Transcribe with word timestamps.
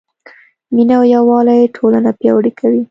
مینه 0.73 0.93
او 0.99 1.03
یووالی 1.15 1.71
ټولنه 1.75 2.09
پیاوړې 2.19 2.51
کوي. 2.59 2.79